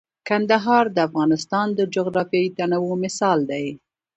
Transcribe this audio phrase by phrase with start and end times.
[0.27, 3.65] کندهار د افغانستان د جغرافیوي تنوع مثال دی.